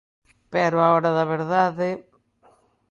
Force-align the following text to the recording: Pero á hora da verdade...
Pero 0.53 0.75
á 0.85 0.87
hora 0.95 1.11
da 1.17 1.25
verdade... 1.35 1.89